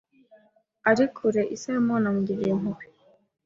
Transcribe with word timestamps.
akiri 0.89 1.07
kure, 1.15 1.41
ise 1.55 1.67
aramubona 1.69 2.05
amugirira 2.09 2.51
impuhwe, 2.55 2.83